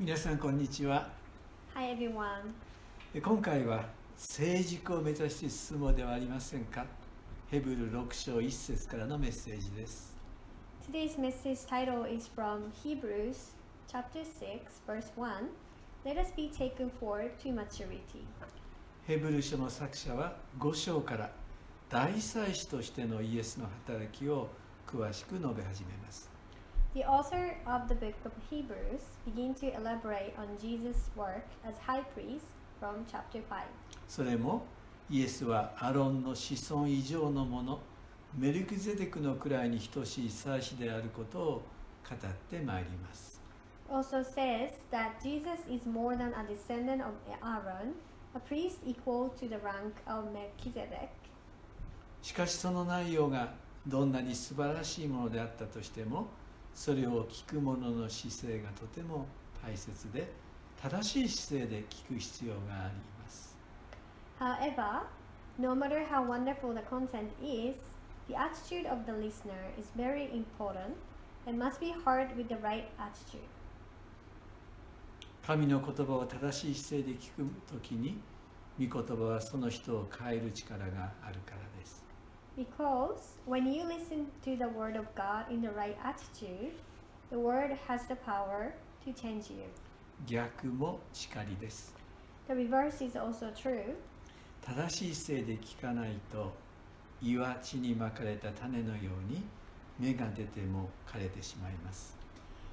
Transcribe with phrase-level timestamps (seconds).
[0.00, 1.10] 皆さんこんにちは
[1.74, 2.54] Hi everyone.
[3.14, 3.84] え今回は
[4.16, 6.86] 成熟を目指して進もうではありませんか
[7.50, 10.16] ヘブル6章1節からのメッセージです
[10.90, 13.52] Today's message title is from Hebrews
[13.86, 15.50] chapter 6 verse 1.
[16.06, 18.24] Let us be taken forward to maturity.
[19.06, 21.30] ヘブル書の作者は5章から
[21.90, 24.48] 大祭司としてのイエスの働きを
[24.86, 26.39] 詳しく述べ始めます
[26.92, 32.02] The author of the book of Hebrews begin to elaborate on Jesus' work as high
[32.14, 32.46] priest
[32.80, 33.62] from chapter 5.
[34.08, 34.66] それも
[35.08, 37.78] イエスはアロンの子孫以上のもの
[38.36, 41.42] メルクゼデクの位に等しい祭司であることを
[42.08, 43.40] 語ってまいります
[43.88, 47.94] Also says that Jesus is more than a descendant of Aaron,
[48.34, 51.08] a priest equal to the rank of Melchizedek.
[52.20, 53.54] しかしその内容が
[53.86, 56.26] どんなに素晴らしいものであったとしても
[56.74, 59.26] それを聞く者の姿勢がとても
[59.62, 60.30] 大切で
[60.80, 63.56] 正しい姿勢で聞く必要があります
[64.38, 65.02] However,
[65.58, 67.76] no matter how wonderful the content is,
[68.28, 70.96] the attitude of the listener is very important
[71.46, 73.46] and must be heard with the right attitude.
[75.46, 78.20] 神の言葉を正しい姿勢で聞くときに
[78.78, 81.69] 御言葉はその人を変える力があるから
[82.60, 86.72] Because when you listen to the word of God in the right attitude,
[87.30, 88.74] the word has the power
[89.06, 89.64] to change you.
[90.26, 91.94] 逆もしかりです
[92.48, 93.94] The reverse is also true.
[94.60, 96.52] 正しい姿勢で聞かないと
[97.22, 99.42] 岩地にまかれた種のように
[99.98, 102.14] 芽が出ても枯れてしまいます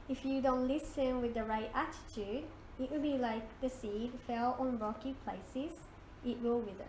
[0.09, 2.43] If you don't listen with the right attitude,
[2.77, 5.71] it will be like the seed fell on rocky places,
[6.25, 6.83] it will wither.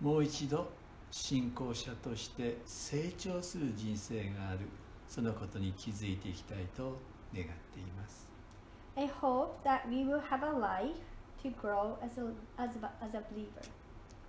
[0.00, 0.79] もう一度
[1.10, 4.60] 信仰者として成長する人生がある
[5.08, 6.98] そのことに気づいていきたいと
[7.34, 8.30] 願っています
[8.96, 10.94] I hope that we will have a life
[11.42, 13.68] to grow as a, as a, as a believer.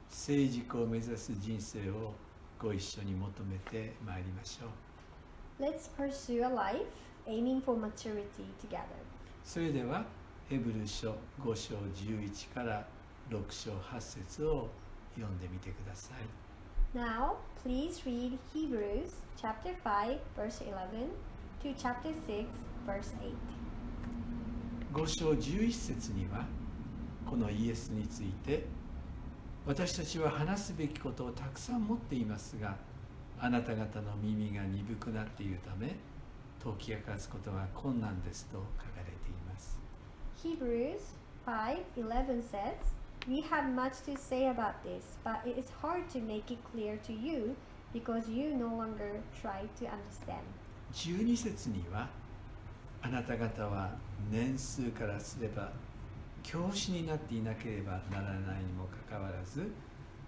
[0.09, 2.13] 成熟を目指す人生を
[2.59, 6.85] ご一緒に求めてまいりましょう Let's pursue a life
[7.27, 8.23] aiming for maturity
[8.61, 8.81] together.
[9.43, 10.05] それでは
[10.49, 12.85] ヘブル書5章11から
[13.29, 14.69] 6章8節を
[15.15, 16.40] 読んでみてください
[16.93, 21.09] Now, please read Hebrews chapter 5 verse 11
[21.63, 22.45] to chapter 6
[22.85, 23.31] verse 8.
[24.93, 26.45] 5章11節には
[27.25, 28.65] このイエスについて
[29.65, 32.75] 私たちは話すべきことをたくさん持っていますが
[33.39, 35.95] あなた方の耳が鈍くなっているため
[36.61, 39.79] 解き明かすことが困難ですと書かれています
[40.43, 42.75] Hebrews 5:11 says,
[43.27, 46.99] "We have much to say about this, but it is hard to make it clear
[47.03, 47.55] to you
[47.93, 50.41] because you no longer try to understand."
[50.93, 52.09] 12節には
[53.01, 53.97] あなた方は
[54.29, 55.71] 年数からすれば
[56.43, 59.71] 教師になっていなければならないにもかかわらず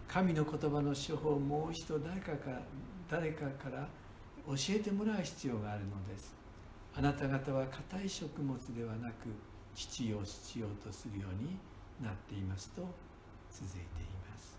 [0.07, 2.61] 神の言葉の処方をもう一度誰かか
[3.09, 3.87] 誰かから
[4.47, 6.35] 教えてもらう必要があるのです
[6.95, 9.29] あなた方は硬い食物ではなく
[9.73, 11.57] 必要必要とするように
[12.03, 12.81] なっていますと
[13.51, 14.57] 続いています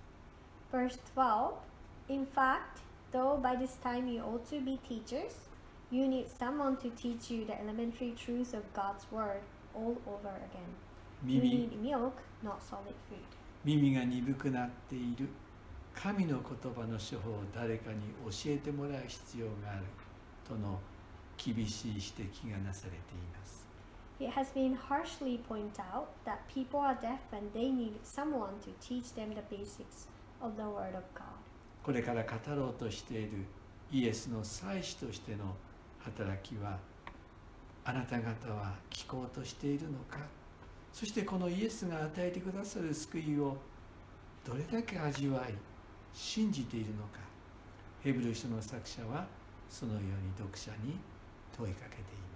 [0.72, 1.52] Verse 12
[2.08, 2.82] In fact,
[3.12, 5.48] though by this time you ought to be teachers,
[5.90, 9.40] you need someone to teach you the elementary truths of God's Word
[9.74, 10.68] all over again.
[11.26, 12.12] You 耳 need milk,
[12.42, 13.24] not solid food.
[13.64, 15.28] 耳が鈍くなっている
[15.94, 18.00] 神の言葉の処方を誰かに
[18.30, 19.84] 教えてもらう必要がある
[20.46, 20.78] との
[21.38, 23.00] 厳しい指摘がなされてい
[23.32, 23.63] ます
[24.20, 28.70] It has been harshly pointed out that people are deaf and they need someone to
[28.80, 30.06] teach them the basics
[30.40, 31.24] of the Word of God.
[31.82, 33.44] これから語ろうとしている
[33.90, 35.54] イエスの祭司としての
[35.98, 36.78] 働きは
[37.84, 40.20] あなた方は聞こうとしているのか？
[40.92, 43.56] そしてこのイエスが与えてくださる救いを
[44.44, 45.54] どれだけ味わい
[46.12, 47.18] 信じているのか？
[48.02, 49.26] ヘブル書の作者は
[49.68, 50.08] そのように
[50.38, 50.98] 読者に
[51.56, 52.33] 問いかけています。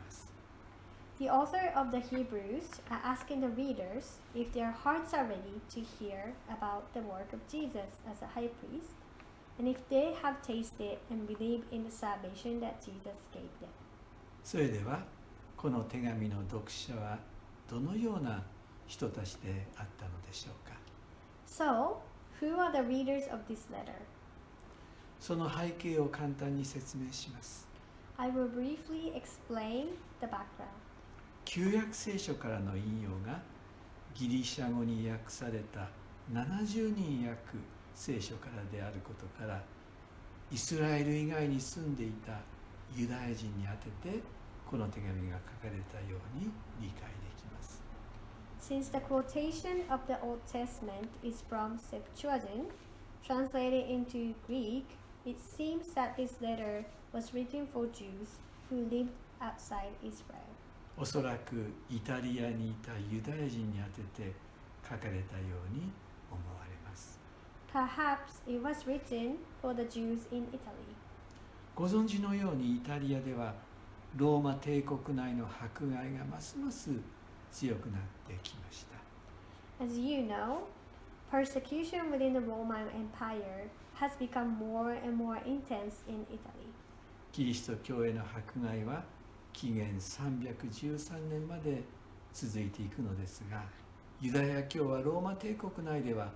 [1.20, 5.80] The author of the Hebrews are asking the readers if their hearts are ready to
[5.80, 8.92] hear about the work of Jesus as a high priest
[9.60, 13.70] and if they have tasted and believed in the salvation that Jesus gave them.
[14.44, 15.04] それでは
[15.56, 17.20] この手紙の読者は
[17.70, 18.44] どのような
[18.88, 20.76] 人たちであったのでしょうか
[21.48, 21.98] So,
[22.42, 23.94] who are the readers of this letter?
[25.20, 27.68] その背景を簡単に説明します
[28.18, 29.88] I will briefly explain
[30.20, 30.84] the background.
[31.51, 33.41] 旧約聖書からの引用が
[34.15, 35.89] ギリシャ語に訳された
[36.31, 37.41] 70人訳
[37.95, 39.63] 聖書からであることから
[40.53, 42.33] イスラエル以外に住んでいた
[42.95, 43.71] ユダヤ人に宛
[44.03, 44.23] てて
[44.71, 46.51] この手紙が書かれたように
[46.83, 47.83] 理解できます
[48.61, 52.69] Since the quotation of the Old Testament is from Septuagint,
[53.27, 54.85] translated into Greek,
[55.25, 56.85] it seems that this letter
[57.15, 58.37] was written for Jews
[58.69, 60.48] who lived outside Israel.
[61.01, 63.85] おそらくイタリアにいたユダヤ人に宛
[64.17, 64.33] てて
[64.83, 65.93] 書かれたように
[66.29, 67.21] 思われます
[67.73, 70.97] Perhaps it was written for the Jews in Italy.
[71.77, 73.55] ご存知のようにイタリアでは
[74.17, 76.91] ローマ帝国内の迫害がますます
[77.53, 78.85] 強くなってきまし
[79.79, 80.63] た As you know,
[81.31, 86.67] persecution within the Roman Empire has become more and more intense in Italy.
[87.31, 89.05] キリスト教への迫害は
[89.59, 91.83] 紀元313年まで
[92.33, 93.61] 続いていくのですが
[94.21, 96.31] ユダヤ教はローマ帝国内では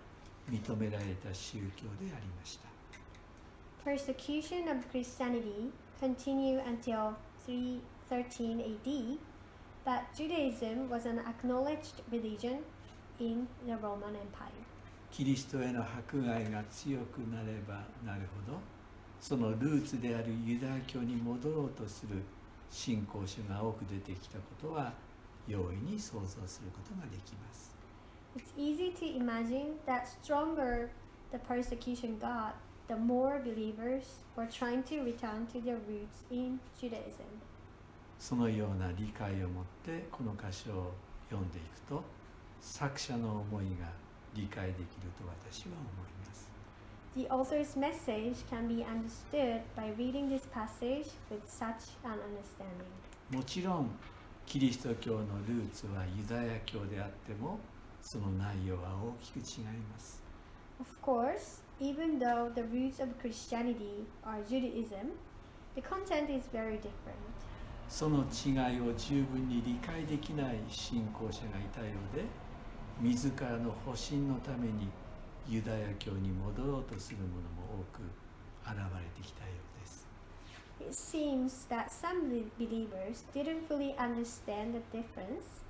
[0.51, 2.69] 認められた宗教でありました
[3.89, 5.71] Persecution of Christianity
[6.01, 7.15] continued until
[7.47, 9.19] 313 AD,
[9.85, 12.59] but Judaism was an acknowledged religion
[13.21, 14.51] in the Roman Empire.
[15.13, 18.59] キリストへの迫害が強くなればなるほど
[19.21, 22.17] そのルーツであるユダヤ教に戻ろうとする
[22.73, 24.93] 信仰者が多く出てきたことは
[25.47, 27.77] 容易に想像することができます
[28.35, 30.89] It's easy to imagine that stronger
[31.33, 32.55] the persecution got,
[32.89, 34.05] the more believers
[34.37, 37.27] were trying to return to their roots in Judaism.
[38.19, 40.93] そのような理解を持ってこの箇所を
[41.29, 42.03] 読んでいくと
[42.61, 43.91] 作者の思いが
[44.35, 46.22] 理解できると私は思います
[47.15, 52.89] The author's message can be understood by reading this passage with such an understanding.
[53.31, 53.91] もちろん
[54.47, 57.59] キリスト教のルーツはユダヤ教であっても
[58.01, 60.23] その内容は大きく違います
[60.81, 65.13] Of course, even though the roots of Christianity are Judaism,
[65.75, 67.21] the content is very different.
[67.91, 72.25] その違いを十分に理解できない信仰者がいたようで
[73.01, 74.89] 自らの保身のために
[75.49, 78.03] ユダヤ教に戻ろうとする者も多く
[78.65, 80.07] 現れてきたようです
[80.81, 85.63] It seems that some be- believers didn't fully understand the difference,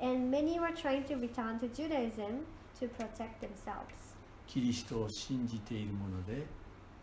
[0.00, 2.44] and many were trying to return to Judaism
[2.80, 4.16] to protect themselves.
[4.48, 6.46] キリストを信じている者で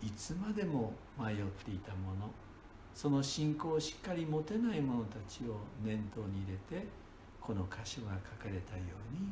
[0.01, 2.29] いつまでも迷っていた者
[2.93, 6.87] その信仰をしっかり持てない者たちを念頭に入れて
[7.39, 9.29] この箇所が書かれたように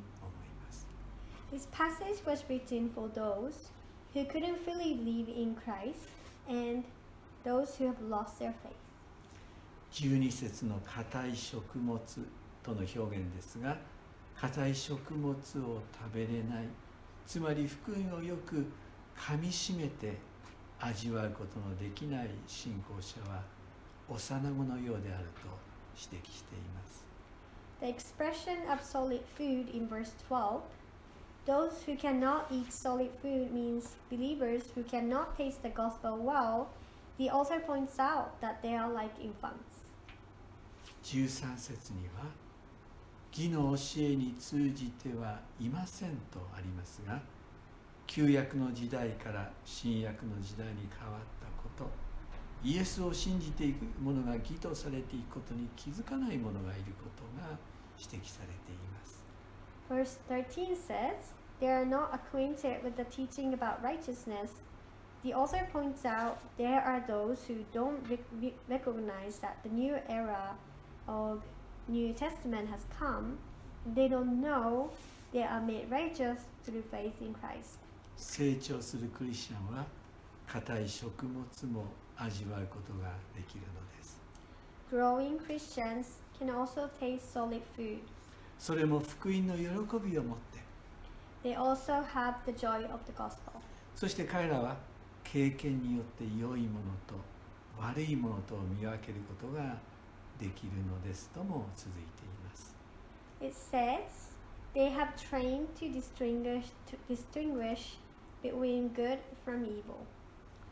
[1.53, 3.69] This passage was written for those
[4.15, 6.09] who couldn't fully believe in Christ
[6.50, 6.83] and
[7.44, 8.73] those who have lost their faith.
[9.91, 12.00] 12節の硬い食物
[12.63, 13.77] との表現ですが
[14.35, 16.67] 硬い食物を食べれない
[17.27, 18.65] つまり福音をよく
[19.15, 20.17] 噛みしめて
[20.79, 23.44] 味わうことのできない信仰者は
[24.09, 25.47] 幼子のようであると
[25.95, 27.05] 指摘しています
[27.79, 30.61] The expression of solid food in verse 12
[31.45, 36.69] those who cannot eat solid food means believers who cannot taste the gospel well.
[37.18, 39.84] The author points out that they are like infants.
[41.04, 42.31] 13節には
[43.34, 47.19] 義の教えに通じてはいませんとありますが
[48.07, 51.89] 旧約の時代から新約の時代に変わったこと
[52.63, 57.57] イエスを信じていく者が義とされていくことに気づかない者がいることが
[58.00, 59.24] 指摘されています
[59.89, 64.50] Verse 13 says, They are not acquainted with the teaching about righteousness.
[65.25, 69.97] The author points out there are those who don't rec- re- recognize that the new
[70.09, 70.54] era
[71.09, 71.42] of
[71.88, 73.38] New Testament has come.
[73.95, 74.90] They don't know
[75.33, 77.78] they are made righteous through faith in Christ.
[78.16, 79.85] 成長するクリスチャンは
[80.49, 81.85] 硬い食物も
[82.16, 84.18] 味わうことができるのです
[84.90, 87.99] Growing Christians can also taste solid food.
[88.59, 89.64] それも福音の喜
[90.04, 90.59] びを持って
[91.43, 93.53] They also have the joy of the gospel.
[93.95, 94.77] そして彼らは
[95.23, 97.15] 経験によって良いものと
[97.79, 99.77] 悪いものとを見分けることが
[100.39, 102.75] できるのですとも続いています。
[103.41, 104.33] It says
[104.73, 107.97] they have trained to distinguish to distinguish
[108.41, 110.05] between good from evil.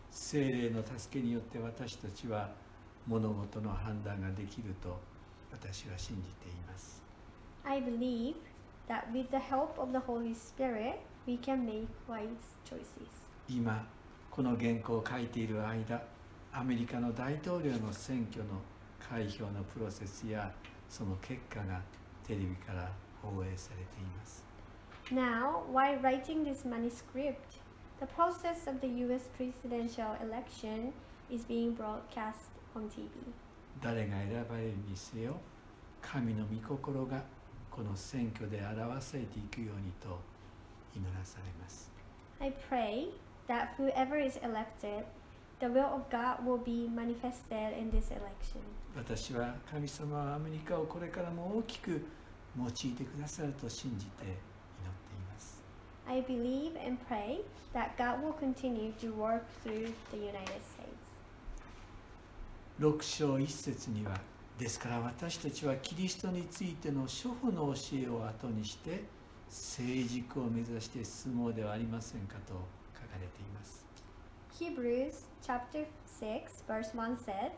[0.10, 2.50] 精霊の助けによって私たちは
[3.08, 5.00] 物事の判断ができると
[5.52, 7.02] 私は信じています。
[7.64, 8.36] I believe
[8.91, 12.29] that with the help of the Holy Spirit, we can make wise
[12.65, 13.09] choices.
[13.49, 13.87] 今
[14.31, 16.03] この原稿を書いている間
[16.53, 18.51] アメリカの大統領の選挙の
[18.99, 20.53] 開票のプロセスや
[20.89, 21.81] その結果が
[22.27, 22.91] テレビから
[23.23, 24.45] 放映されています
[25.13, 27.61] Now, while writing this manuscript,
[28.01, 30.93] the process of the US presidential election
[31.31, 33.09] is being broadcast on TV.
[33.81, 35.37] 誰が選ばれるにせよ
[36.03, 37.23] 神の御心が
[37.72, 40.20] この選挙で表されていくようにと
[40.96, 41.90] 祈らされます
[42.42, 43.08] I pray
[43.48, 45.06] that whoever is elected,
[45.60, 48.60] the will of God will be manifested in this election.
[48.96, 52.04] 私は神様はアメリカをこれからも大きく
[52.58, 54.36] 用いてくださると信じて祈ってい
[55.34, 55.62] ます
[56.08, 57.40] I believe and pray
[57.74, 60.92] that God will continue to work through the United States.
[62.80, 64.20] 6章1節には
[64.62, 69.04] ですから私たちはキリストについての諸法の教えを後にして
[69.50, 72.54] 成熟を目指して進もうではありませんかと
[72.94, 73.84] 書かれています
[74.60, 77.52] Hebrews chapter 6 verse 1 says,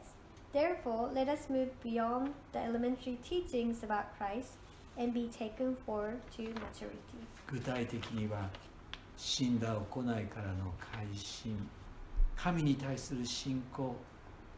[0.53, 4.53] Therefore let us move beyond the elementary teachings about Christ
[4.97, 7.27] and be taken forward to maturity.
[7.47, 8.49] 具体的には
[9.17, 11.69] 死んだ行いからの改心
[12.37, 13.93] 神に対する信仰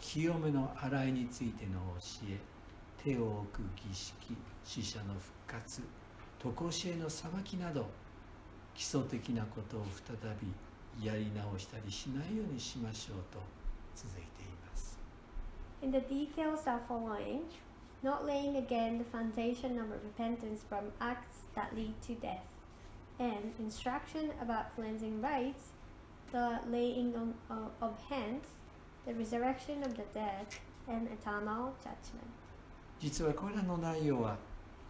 [0.07, 2.37] 清めの洗いについての教え
[3.03, 4.13] 手を置く儀式
[4.63, 5.81] 死者の復活
[6.39, 7.87] 常しえの裁きなど
[8.75, 13.39] 基礎的なことを再びやり直したりしないようにしましょうと
[13.95, 14.99] 続いています
[15.83, 17.41] And the details are following,
[18.03, 22.45] not laying again the foundation of repentance from acts that lead to death,
[23.19, 25.73] and instruction about cleansing rites,
[26.31, 28.45] the laying on, of, of hands,
[29.05, 30.47] the resurrection of the dead,
[30.87, 32.29] and eternal judgment.
[32.99, 34.37] 実はこれらの内容は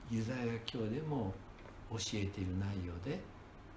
[0.09, 1.33] ユダヤ教でも
[1.91, 3.19] 教えている内容で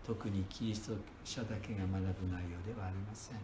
[0.06, 1.98] 特にキリスト者だけが学ぶ
[2.32, 3.36] 内容ではありません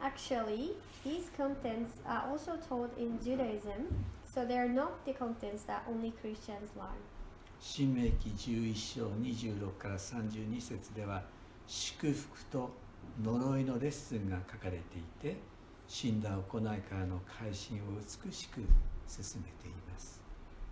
[0.00, 0.72] Actually,
[1.04, 3.86] these contents are also taught in Judaism,
[4.24, 6.90] so they are not the contents that only Christians learn.
[7.60, 11.22] 新明記11章26から32節では
[11.68, 12.70] 祝福と
[13.22, 15.36] 呪いのレッスンが書かれていて
[15.88, 18.60] 死んだ行いからの改心を美しく
[19.06, 20.20] 進めています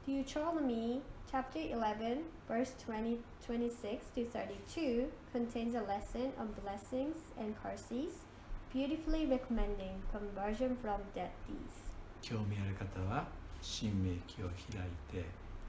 [0.07, 1.01] Deuteronomy
[1.31, 8.25] chapter 11, verse 20, 26 to 32 contains a lesson on blessings and curses,
[8.73, 11.91] beautifully recommending conversion from dead deeds.
[12.23, 13.29] 興味ある方は
[13.63, 15.25] 新明記を開いて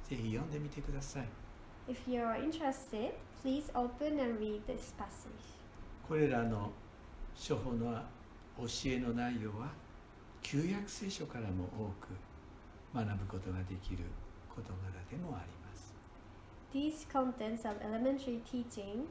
[0.10, 1.28] ぜひ読んでみてください
[1.88, 3.12] If you are interested,
[3.44, 5.32] please open and read this passage.
[6.08, 6.72] これらの
[7.36, 8.02] 処方の
[8.62, 9.70] 教えの内容は
[10.44, 12.10] 旧約聖書からも多く
[12.94, 14.04] 学ぶことができる
[14.50, 14.78] 事柄
[15.10, 15.94] でもあります
[16.74, 19.06] These contents of elementary teaching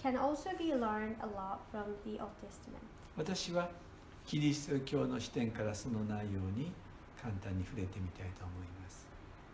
[0.00, 2.82] can also be learned a lot from the Old Testament.
[3.16, 3.68] 私は
[4.26, 6.72] キリスト教の視点からその内容に
[7.20, 9.06] 簡単に触れてみたいと思います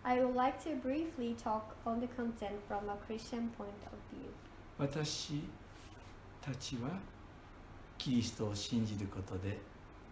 [0.03, 4.31] I would like to briefly talk on the content from a Christian point of view.
[4.79, 5.43] 私
[6.41, 6.99] たちは
[8.03, 9.59] キリストを信じることで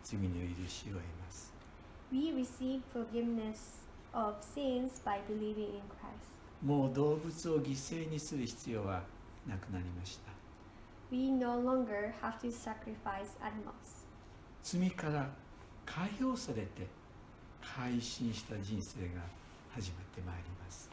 [0.05, 1.51] 罪の許しを得ます
[2.13, 3.81] We receive forgiveness
[4.13, 6.29] of sins by believing in Christ.
[6.63, 9.03] もう動物を犠牲にする必要は
[9.47, 10.33] なくなりました
[11.11, 13.73] We no longer have to sacrifice animals.
[14.63, 15.31] 罪から
[15.87, 16.87] 解放されて
[17.63, 19.23] 改心した人生が
[19.71, 20.91] 始まってまいります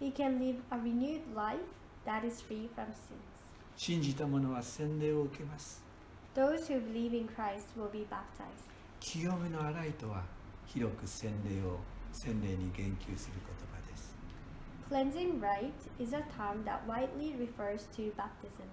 [0.00, 1.58] We can live a renewed life
[2.06, 2.94] that is free from sins.
[3.76, 5.85] 信じた者は洗礼を受けます
[6.36, 8.68] Those who believe in Christ will be baptized.
[9.00, 10.22] 清めの洗いとは
[10.66, 11.78] 広く洗礼を
[12.12, 14.14] 洗礼に言及する言葉です
[14.90, 18.66] Cleansing rite is a term that widely refers to baptism.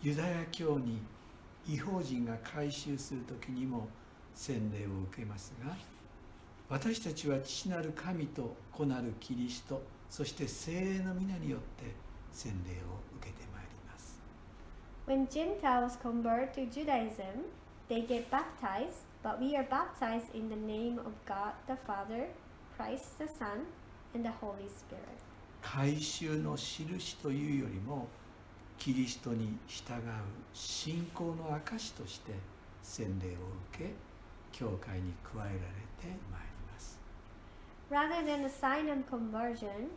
[0.00, 1.02] ユダヤ教に
[1.66, 3.88] 違法人が改宗する時にも
[4.32, 5.74] 洗礼を受けますが
[6.68, 11.94] 私たちは父なる神と子なるキリストそして聖霊の皆によって
[12.32, 13.51] 洗礼を受けてまいります
[15.05, 17.45] When Gentiles convert to Judaism,
[17.87, 22.27] they get baptized, but we are baptized in the name of God the Father,
[22.75, 23.67] Christ the Son,
[24.13, 25.17] and the Holy Spirit.
[25.61, 28.07] 改宗の印というよりも
[28.77, 29.99] キリストに従う
[30.53, 32.31] 信仰の証として
[32.83, 33.31] 洗礼を
[33.73, 33.91] 受け
[34.51, 35.49] 教会に加えられ
[35.99, 36.99] てまいります
[37.89, 39.89] Rather than a sign of conversion,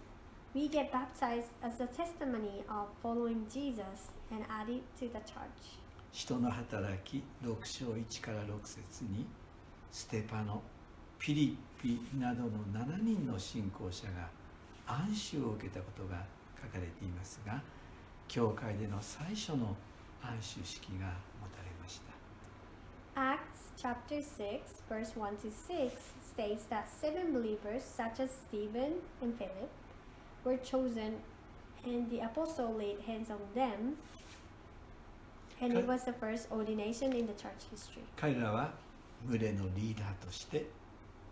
[0.55, 5.77] we get baptized as a testimony of following Jesus and added to the church.
[6.13, 9.25] 人の働き6章1から6節に
[9.91, 10.61] ステパノ
[11.19, 14.29] ピリッピなどの7人の信仰者が
[14.87, 16.23] 安守を受けたことが
[16.63, 17.61] 書かれていますが
[18.29, 19.75] 教会での最初の
[20.23, 21.07] 安守式が
[21.41, 22.15] 持たれました
[23.19, 25.91] Acts chapter 6, verse 1 to 6
[26.33, 29.69] states that seven believers, such as Stephen and Philip,
[30.45, 31.15] were chosen,
[31.83, 33.97] and the apostle laid hands on them,
[35.61, 38.03] and it was the first ordination in the church history.
[38.15, 38.73] 彼らは
[39.27, 40.67] 群れのリーダーとして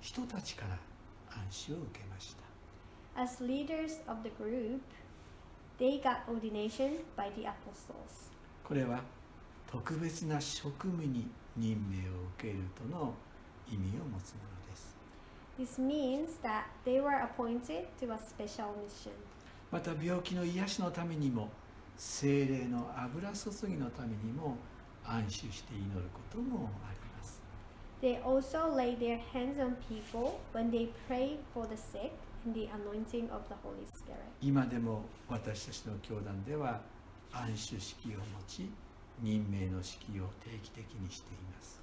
[0.01, 0.77] 人たちから
[1.29, 4.82] 安守を受けました As leaders of the group,
[5.77, 8.32] they got ordination by the apostles.
[8.63, 9.01] これは
[9.72, 13.13] 特別な職務に任命を受けるとの
[13.72, 14.52] 意味を持つもの
[15.57, 19.12] This means that they were appointed to a special mission.
[19.72, 21.50] また病気の癒しのためにも
[21.98, 24.57] 精霊の油注ぎのためにも
[25.05, 27.41] 安守して祈ることもあります
[28.01, 32.12] They also lay their hands on people when they pray for the sick
[32.45, 34.17] and the anointing of the Holy Spirit.
[34.41, 36.81] 今でも私たちの教団では
[37.31, 38.69] 安守式を持ち
[39.22, 41.81] 任命の式を定期的にしています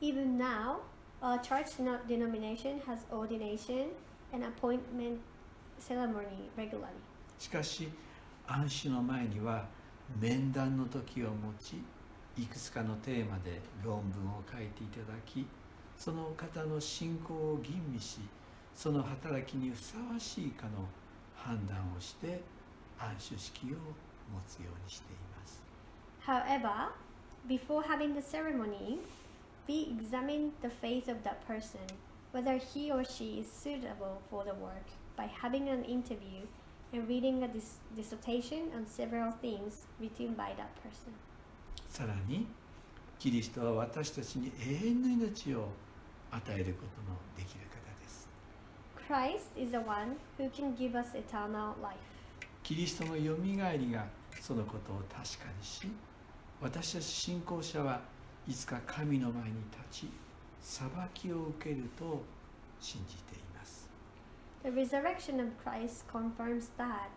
[0.00, 0.78] Even now,
[1.22, 3.88] our church no- denomination has ordination
[4.32, 5.18] and appointment
[5.78, 6.94] ceremony regularly.
[7.38, 7.88] しかし
[8.46, 9.64] 安守の前には
[10.20, 11.82] 面談の時を持ち
[12.36, 15.46] いくつかのテーマで論文を書いていただき
[15.96, 18.18] その方の信仰を吟味し
[18.74, 20.86] その働きにふさわしいかの
[21.36, 22.40] 判断をして
[22.98, 23.74] 安守式を持
[24.46, 25.62] つようにしています
[26.26, 26.90] However,
[27.48, 28.98] before having the ceremony,
[29.69, 31.81] we examine the faith of that person,
[32.31, 36.45] whether he or she is suitable for the work, by having an interview
[36.93, 41.13] and reading a dis- dissertation on several things written by that person.
[41.89, 42.45] さらに
[43.19, 45.69] キリストは私たちに永遠の命を
[46.31, 48.27] 与えることのできる方です
[49.07, 51.95] Christ is the one who can give us eternal life.
[52.63, 54.05] キリストのよみがえりが
[54.41, 55.87] そのことを確かにし
[56.61, 58.01] 私たち信仰者は
[58.50, 60.10] いつか神の前に立ち
[60.60, 62.20] 裁きを受けると
[62.80, 63.88] 信じています
[64.64, 67.10] The resurrection of Christ confirms that,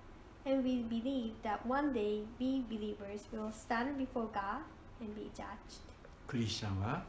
[0.46, 4.62] and we believe that one day we believers will stand before God
[5.02, 5.82] and be judged.
[6.28, 7.04] クリスチャンは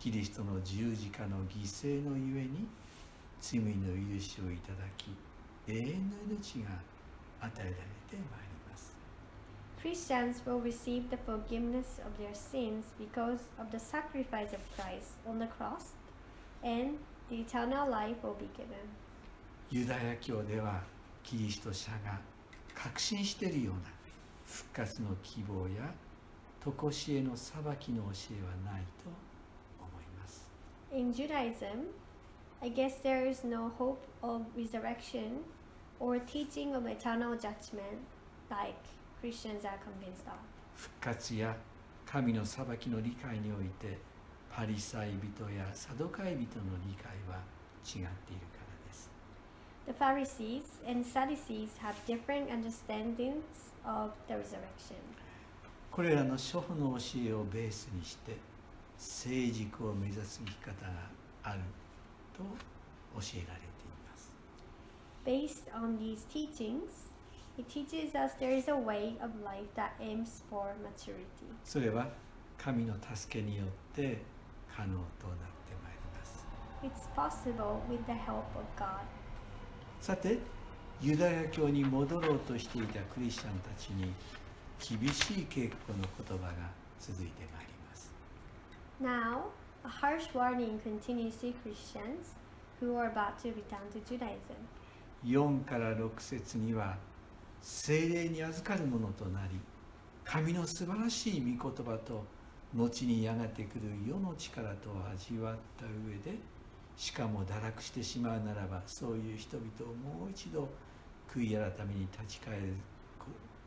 [0.00, 2.66] キリストの十字架の犠牲のゆえに
[3.40, 3.64] 罪の
[4.16, 5.14] 許しをいただき
[5.68, 6.70] 永遠の命が
[7.40, 7.76] 与えられて
[8.10, 8.41] まいります
[9.81, 15.39] Christians will receive the forgiveness of their sins because of the sacrifice of Christ on
[15.39, 15.93] the cross,
[16.63, 16.97] and
[17.29, 18.89] the eternal life will be given.
[19.69, 20.81] ユダヤ教では
[21.23, 22.19] キリスト者が
[22.73, 23.81] 確信しているような
[24.45, 25.93] 復活の希望や
[26.63, 29.09] 常しえの裁きの教えはないと
[29.79, 30.47] 思います
[30.93, 31.87] In Judaism,
[32.61, 35.43] I guess there is no hope of resurrection
[35.99, 37.99] or teaching of eternal judgment
[38.49, 38.75] like
[39.22, 40.36] Christians are convinced of.
[40.74, 41.56] 復活や
[42.04, 43.96] 神の裁きの理解において
[44.50, 46.44] パリサイ人やサドカイ人の
[46.84, 47.38] 理解は
[47.84, 49.10] 違っているからです
[49.86, 54.96] The Pharisees and Sadducees have different understandings of the resurrection.
[55.92, 58.36] これらの諸法の教えをベースにして
[58.98, 60.92] 成熟を目指す生き方が
[61.44, 61.60] ある
[62.36, 64.32] と教えられています
[65.24, 67.11] Based on these teachings,
[67.58, 71.46] it teaches us there is a way of life that aims for maturity.
[71.64, 72.08] それは
[72.58, 74.18] 神の助けによって
[74.74, 75.00] 可能となっ
[75.66, 76.46] てまいります
[76.82, 79.00] It's possible with the help of God.
[80.00, 80.38] さて
[81.00, 84.12] ユダヤ教に戻ろうとしていたクリスチャンたちに
[84.78, 86.52] 厳しい警告の言葉が
[87.00, 88.10] 続いてまいります
[89.00, 89.50] Now,
[89.84, 92.34] a harsh warning continues to Christians
[92.80, 94.56] who are about to return to Judaism.
[95.24, 96.96] 4から6節には
[97.62, 99.58] 精霊に預かるものとなり
[100.24, 102.24] 神の素晴らしい御言葉と
[102.74, 106.38] 後にやがて来る世の力とを味わった上で
[106.96, 110.68] しかも堕落してしまうならばそういう人々をもう一度
[111.32, 112.74] 悔い改めに立ち返る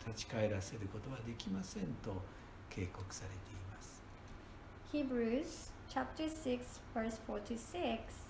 [0.06, 2.22] 立ち返らせることはできませんと
[2.70, 4.04] 警告されています。
[4.94, 6.60] Hebrews chapter 6
[6.94, 8.26] verse 4 to 6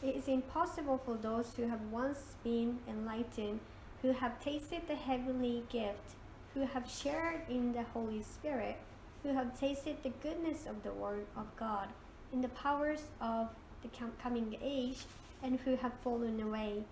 [0.00, 3.58] It is impossible for those who have once been enlightened,
[4.01, 6.15] who have tasted the heavenly gift,
[6.53, 8.77] who have shared in the Holy Spirit,
[9.23, 11.87] who have tasted the goodness of the Word of God,
[12.31, 13.47] in the powers of
[13.81, 15.05] the com- coming age,
[15.41, 16.83] and who have fallen away,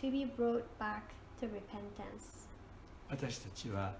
[0.00, 2.46] to be brought back to repentance.
[3.10, 3.94] 私たちは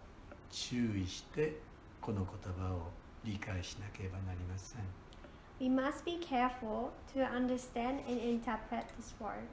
[0.50, 1.58] 注意して
[2.00, 2.90] この言葉を
[3.24, 4.80] 理解しなければなりません
[5.60, 9.48] We must be careful to understand and interpret this word.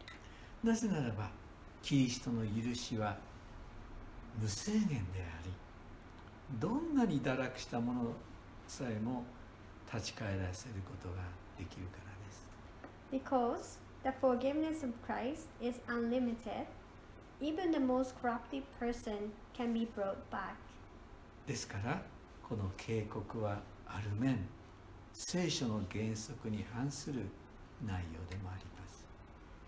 [0.63, 1.29] なぜならば
[1.82, 3.16] キリストの許しは
[4.40, 5.50] 無制限であり
[6.58, 8.12] どんなに堕落したもの
[8.66, 9.24] さえも
[9.92, 11.22] 立ち返らせることが
[11.58, 12.46] できるからです
[13.12, 16.66] Because the forgiveness of Christ is unlimited,
[17.40, 20.54] even the most corrupted person can be brought back.
[21.46, 22.02] ですから
[22.48, 24.38] この警告はある面
[25.12, 27.26] 聖書の原則に反する
[27.84, 29.04] 内容でもあります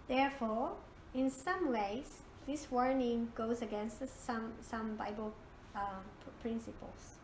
[0.08, 0.74] Therefore,
[1.13, 5.33] in some ways, this warning goes against some, some Bible
[5.75, 5.79] uh,
[6.23, 7.17] pr- principles.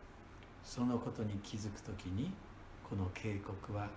[0.64, 2.32] そのことに気づくときに
[2.88, 3.88] この警告は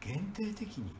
[0.00, 0.92] 限定的に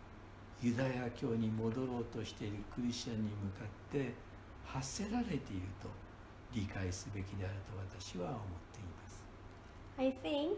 [0.61, 4.13] ユダヤ教に戻ろうとしているクリスチャンに向かって
[4.65, 5.43] 発せられている
[5.81, 5.89] と
[6.53, 8.41] 理解すべきであると私は思っ
[8.73, 9.25] ています。
[9.99, 10.57] I think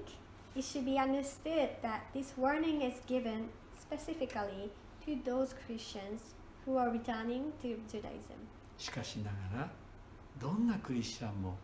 [0.57, 4.71] it should be understood that this warning is given specifically
[5.05, 6.35] to those Christians
[6.66, 8.38] who are returning to Judaism.
[8.78, 9.70] しかしながら
[10.40, 11.56] どんなクリスチャンも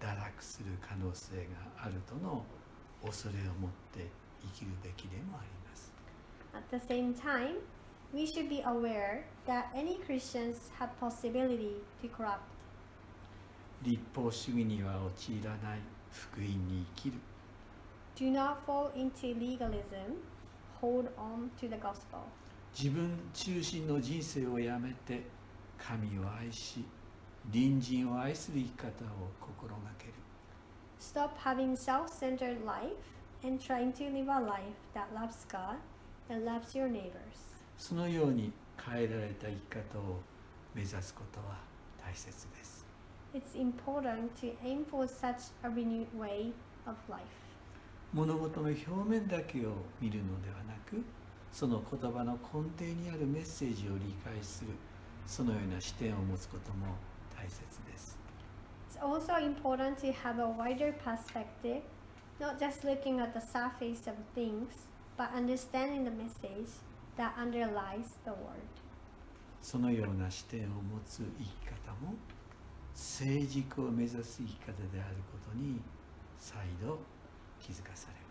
[0.00, 2.44] 堕落する可能性があるとの
[3.04, 4.06] 恐れを持って
[4.42, 5.92] 生きるべきでもあります。
[6.54, 7.56] At the same time,
[8.12, 12.40] we should be aware that any Christians have possibility to corrupt.
[13.82, 15.80] 立法主義には陥らない
[16.12, 17.18] 福音に生きる
[18.14, 20.20] Do not fall into legalism.
[20.80, 22.20] Hold on to the gospel.
[22.74, 25.22] 自分中心の人生をやめて
[25.78, 26.84] 神を愛し
[27.52, 30.12] 隣人を愛する生き方を心がける
[30.98, 32.92] Stop having self-centered life
[33.44, 34.62] and trying to live a life
[34.94, 35.76] that loves God
[36.30, 37.12] and loves your neighbors.
[37.76, 40.20] そのように変えられた生き方を
[40.74, 41.56] 目指すことは
[42.02, 42.86] 大切です
[43.34, 46.52] It's important to aim for such a renewed way
[46.86, 47.20] of life.
[48.12, 51.02] 物事の表面だけを見るのではなく
[51.52, 54.70] その言葉の根底にあるメッセージを理解する
[55.26, 56.86] そのような視点を持つことも
[57.36, 58.18] 大切です
[58.90, 61.82] It's also important to have a wider perspective,
[62.38, 64.68] not just looking at the surface of things,
[65.16, 66.68] but understanding the message
[67.16, 68.68] that underlies the word.
[69.62, 72.14] そのような視点を持つ生き方も
[72.94, 75.80] 成熟を目指す生き方であることに
[76.38, 76.98] 再度
[77.60, 78.21] 気づかされます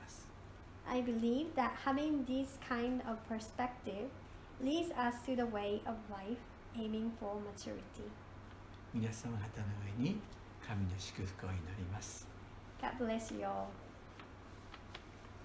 [0.91, 4.09] I believe that having this kind of perspective
[4.63, 6.39] leads us to the way of life
[6.79, 8.11] aiming for maturity.
[8.95, 9.67] 皆様方の
[9.99, 10.21] 上に
[10.67, 12.27] 神の祝福を祈ります
[12.81, 13.67] God bless you all.